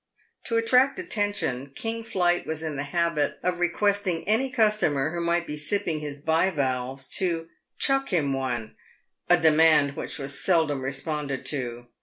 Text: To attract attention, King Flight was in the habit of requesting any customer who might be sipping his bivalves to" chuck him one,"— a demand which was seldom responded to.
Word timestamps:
To 0.45 0.57
attract 0.57 0.97
attention, 0.97 1.73
King 1.75 2.03
Flight 2.03 2.47
was 2.47 2.63
in 2.63 2.75
the 2.75 2.85
habit 2.85 3.37
of 3.43 3.59
requesting 3.59 4.27
any 4.27 4.49
customer 4.49 5.13
who 5.13 5.21
might 5.23 5.45
be 5.45 5.55
sipping 5.55 5.99
his 5.99 6.21
bivalves 6.21 7.07
to" 7.17 7.49
chuck 7.77 8.09
him 8.09 8.33
one,"— 8.33 8.73
a 9.29 9.37
demand 9.37 9.95
which 9.95 10.17
was 10.17 10.43
seldom 10.43 10.81
responded 10.81 11.45
to. 11.45 11.85